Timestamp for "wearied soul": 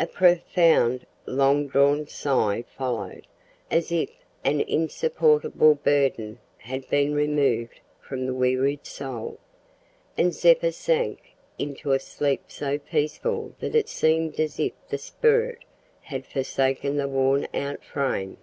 8.34-9.38